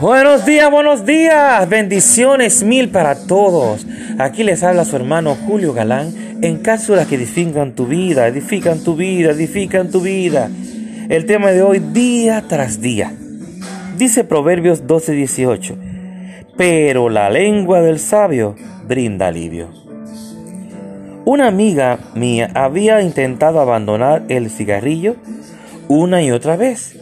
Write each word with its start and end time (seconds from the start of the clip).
Buenos 0.00 0.46
días, 0.46 0.70
buenos 0.70 1.04
días, 1.04 1.68
bendiciones 1.68 2.62
mil 2.62 2.90
para 2.90 3.26
todos. 3.26 3.86
Aquí 4.18 4.44
les 4.44 4.62
habla 4.62 4.84
su 4.84 4.96
hermano 4.96 5.34
Julio 5.34 5.72
Galán 5.72 6.38
en 6.42 6.58
cápsulas 6.58 7.06
que 7.08 7.16
edifican 7.16 7.74
tu 7.74 7.86
vida, 7.86 8.26
edifican 8.28 8.84
tu 8.84 8.94
vida, 8.94 9.32
edifican 9.32 9.90
tu 9.90 10.00
vida. 10.00 10.50
El 11.08 11.26
tema 11.26 11.50
de 11.50 11.62
hoy, 11.62 11.80
día 11.80 12.44
tras 12.46 12.80
día. 12.80 13.12
Dice 13.96 14.22
Proverbios 14.24 14.86
12:18, 14.86 15.76
pero 16.56 17.08
la 17.08 17.30
lengua 17.30 17.80
del 17.80 17.98
sabio 17.98 18.54
brinda 18.86 19.28
alivio. 19.28 19.68
Una 21.24 21.48
amiga 21.48 21.98
mía 22.14 22.50
había 22.54 23.02
intentado 23.02 23.60
abandonar 23.60 24.22
el 24.28 24.48
cigarrillo 24.50 25.16
una 25.88 26.22
y 26.22 26.30
otra 26.30 26.56
vez, 26.56 26.97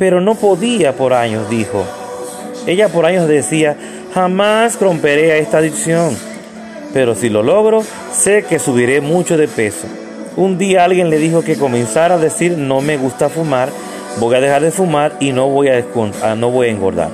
pero 0.00 0.22
no 0.22 0.34
podía 0.34 0.96
por 0.96 1.12
años, 1.12 1.50
dijo. 1.50 1.84
Ella 2.66 2.88
por 2.88 3.04
años 3.04 3.28
decía, 3.28 3.76
jamás 4.14 4.80
romperé 4.80 5.32
a 5.32 5.36
esta 5.36 5.58
adicción, 5.58 6.16
pero 6.94 7.14
si 7.14 7.28
lo 7.28 7.42
logro, 7.42 7.84
sé 8.10 8.42
que 8.48 8.58
subiré 8.58 9.02
mucho 9.02 9.36
de 9.36 9.46
peso. 9.46 9.86
Un 10.36 10.56
día 10.56 10.84
alguien 10.84 11.10
le 11.10 11.18
dijo 11.18 11.42
que 11.42 11.56
comenzara 11.56 12.14
a 12.14 12.18
decir, 12.18 12.56
no 12.56 12.80
me 12.80 12.96
gusta 12.96 13.28
fumar, 13.28 13.68
voy 14.18 14.36
a 14.36 14.40
dejar 14.40 14.62
de 14.62 14.70
fumar 14.70 15.12
y 15.20 15.32
no 15.32 15.48
voy 15.50 15.68
a, 15.68 15.84
ah, 16.22 16.34
no 16.34 16.50
voy 16.50 16.68
a 16.68 16.70
engordar. 16.70 17.10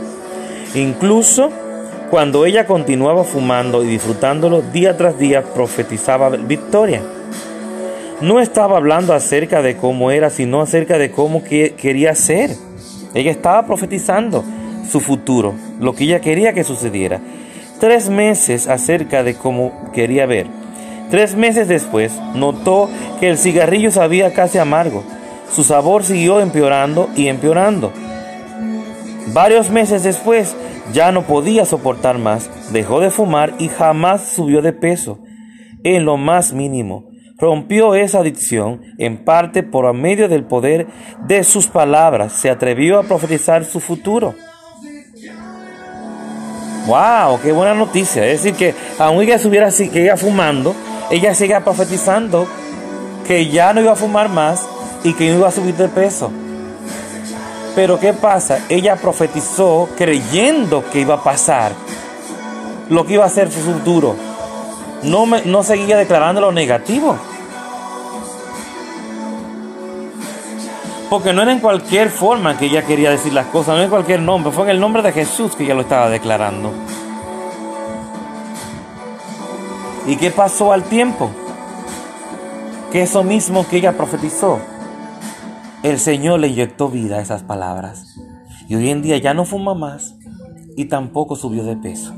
Incluso 0.76 1.50
cuando 2.08 2.46
ella 2.46 2.66
continuaba 2.66 3.24
fumando 3.24 3.82
y 3.82 3.88
disfrutándolo 3.88 4.62
día 4.62 4.96
tras 4.96 5.18
día, 5.18 5.42
profetizaba 5.42 6.28
victoria. 6.28 7.02
No 8.20 8.38
estaba 8.38 8.76
hablando 8.76 9.12
acerca 9.12 9.60
de 9.60 9.76
cómo 9.76 10.12
era, 10.12 10.30
sino 10.30 10.60
acerca 10.60 10.98
de 10.98 11.10
cómo 11.10 11.42
quería 11.42 12.14
ser. 12.14 12.50
Ella 13.16 13.30
estaba 13.30 13.64
profetizando 13.64 14.44
su 14.86 15.00
futuro, 15.00 15.54
lo 15.80 15.94
que 15.94 16.04
ella 16.04 16.20
quería 16.20 16.52
que 16.52 16.64
sucediera. 16.64 17.18
Tres 17.80 18.10
meses 18.10 18.68
acerca 18.68 19.22
de 19.22 19.34
cómo 19.34 19.90
quería 19.94 20.26
ver. 20.26 20.46
Tres 21.10 21.34
meses 21.34 21.66
después 21.66 22.12
notó 22.34 22.90
que 23.18 23.30
el 23.30 23.38
cigarrillo 23.38 23.90
sabía 23.90 24.34
casi 24.34 24.58
amargo. 24.58 25.02
Su 25.50 25.64
sabor 25.64 26.04
siguió 26.04 26.40
empeorando 26.40 27.08
y 27.16 27.28
empeorando. 27.28 27.90
Varios 29.28 29.70
meses 29.70 30.02
después 30.02 30.54
ya 30.92 31.10
no 31.10 31.22
podía 31.22 31.64
soportar 31.64 32.18
más, 32.18 32.50
dejó 32.70 33.00
de 33.00 33.10
fumar 33.10 33.54
y 33.58 33.68
jamás 33.68 34.28
subió 34.28 34.60
de 34.60 34.74
peso, 34.74 35.20
en 35.84 36.04
lo 36.04 36.18
más 36.18 36.52
mínimo. 36.52 37.15
Rompió 37.38 37.94
esa 37.94 38.20
adicción 38.20 38.80
en 38.96 39.22
parte 39.22 39.62
por 39.62 39.92
medio 39.92 40.26
del 40.26 40.44
poder 40.44 40.86
de 41.26 41.44
sus 41.44 41.66
palabras. 41.66 42.32
Se 42.32 42.48
atrevió 42.48 42.98
a 42.98 43.02
profetizar 43.02 43.66
su 43.66 43.78
futuro. 43.78 44.34
¡Wow! 46.86 47.38
¡Qué 47.42 47.52
buena 47.52 47.74
noticia! 47.74 48.26
Es 48.26 48.42
decir, 48.42 48.56
que 48.56 48.74
aún 48.98 49.22
ella 49.22 49.34
estuviera 49.34 49.66
así, 49.66 49.90
que 49.90 50.04
ella 50.04 50.16
fumando, 50.16 50.74
ella 51.10 51.34
sigue 51.34 51.60
profetizando 51.60 52.46
que 53.26 53.48
ya 53.48 53.74
no 53.74 53.82
iba 53.82 53.92
a 53.92 53.96
fumar 53.96 54.30
más 54.30 54.66
y 55.04 55.12
que 55.12 55.28
no 55.30 55.38
iba 55.38 55.48
a 55.48 55.52
subir 55.52 55.74
de 55.74 55.88
peso. 55.88 56.30
Pero 57.74 58.00
¿qué 58.00 58.14
pasa? 58.14 58.60
Ella 58.70 58.96
profetizó 58.96 59.90
creyendo 59.98 60.82
que 60.90 61.00
iba 61.00 61.16
a 61.16 61.22
pasar 61.22 61.72
lo 62.88 63.04
que 63.04 63.14
iba 63.14 63.26
a 63.26 63.28
ser 63.28 63.50
su 63.50 63.60
futuro. 63.60 64.16
No, 65.06 65.24
me, 65.24 65.42
no 65.44 65.62
seguía 65.62 65.96
declarando 65.96 66.40
lo 66.40 66.52
negativo. 66.52 67.16
Porque 71.08 71.32
no 71.32 71.42
era 71.42 71.52
en 71.52 71.60
cualquier 71.60 72.10
forma 72.10 72.58
que 72.58 72.66
ella 72.66 72.82
quería 72.82 73.10
decir 73.10 73.32
las 73.32 73.46
cosas, 73.46 73.76
no 73.76 73.82
en 73.82 73.90
cualquier 73.90 74.20
nombre, 74.20 74.52
fue 74.52 74.64
en 74.64 74.70
el 74.70 74.80
nombre 74.80 75.02
de 75.02 75.12
Jesús 75.12 75.54
que 75.54 75.64
ella 75.64 75.74
lo 75.74 75.82
estaba 75.82 76.10
declarando. 76.10 76.72
¿Y 80.08 80.16
qué 80.16 80.32
pasó 80.32 80.72
al 80.72 80.82
tiempo? 80.82 81.30
Que 82.90 83.02
eso 83.02 83.22
mismo 83.22 83.66
que 83.68 83.76
ella 83.76 83.96
profetizó, 83.96 84.58
el 85.84 86.00
Señor 86.00 86.40
le 86.40 86.48
inyectó 86.48 86.88
vida 86.88 87.18
a 87.18 87.20
esas 87.20 87.44
palabras. 87.44 88.16
Y 88.68 88.74
hoy 88.74 88.90
en 88.90 89.02
día 89.02 89.18
ya 89.18 89.34
no 89.34 89.44
fuma 89.44 89.74
más 89.74 90.16
y 90.76 90.86
tampoco 90.86 91.36
subió 91.36 91.62
de 91.62 91.76
peso. 91.76 92.14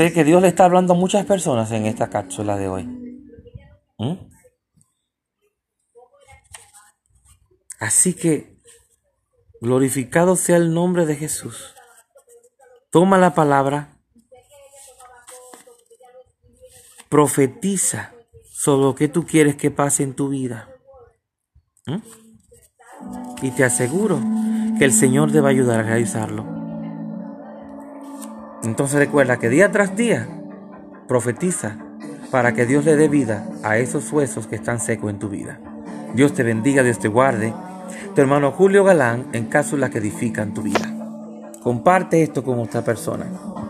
Sé 0.00 0.14
que 0.14 0.24
Dios 0.24 0.40
le 0.40 0.48
está 0.48 0.64
hablando 0.64 0.94
a 0.94 0.96
muchas 0.96 1.26
personas 1.26 1.70
en 1.72 1.84
esta 1.84 2.08
cápsula 2.08 2.56
de 2.56 2.68
hoy. 2.68 2.84
¿Mm? 3.98 4.14
Así 7.80 8.14
que, 8.14 8.56
glorificado 9.60 10.36
sea 10.36 10.56
el 10.56 10.72
nombre 10.72 11.04
de 11.04 11.16
Jesús. 11.16 11.74
Toma 12.88 13.18
la 13.18 13.34
palabra, 13.34 13.98
profetiza 17.10 18.14
sobre 18.50 18.84
lo 18.84 18.94
que 18.94 19.08
tú 19.08 19.26
quieres 19.26 19.56
que 19.56 19.70
pase 19.70 20.02
en 20.02 20.14
tu 20.14 20.30
vida. 20.30 20.70
¿Mm? 21.84 21.98
Y 23.42 23.50
te 23.50 23.64
aseguro 23.64 24.18
que 24.78 24.86
el 24.86 24.94
Señor 24.94 25.30
te 25.30 25.42
va 25.42 25.48
a 25.48 25.50
ayudar 25.50 25.80
a 25.80 25.82
realizarlo. 25.82 26.59
Entonces 28.62 28.98
recuerda 28.98 29.38
que 29.38 29.48
día 29.48 29.70
tras 29.70 29.96
día 29.96 30.28
profetiza 31.08 31.76
para 32.30 32.52
que 32.52 32.66
Dios 32.66 32.84
le 32.84 32.96
dé 32.96 33.08
vida 33.08 33.48
a 33.62 33.78
esos 33.78 34.12
huesos 34.12 34.46
que 34.46 34.56
están 34.56 34.80
secos 34.80 35.10
en 35.10 35.18
tu 35.18 35.28
vida. 35.28 35.58
Dios 36.14 36.34
te 36.34 36.42
bendiga, 36.42 36.82
Dios 36.82 36.98
te 36.98 37.08
guarde. 37.08 37.52
Tu 38.14 38.20
hermano 38.20 38.52
Julio 38.52 38.84
Galán 38.84 39.26
en 39.32 39.46
cápsulas 39.46 39.90
que 39.90 39.98
edifican 39.98 40.54
tu 40.54 40.62
vida. 40.62 40.92
Comparte 41.62 42.22
esto 42.22 42.42
con 42.44 42.58
otra 42.58 42.82
persona. 42.82 43.26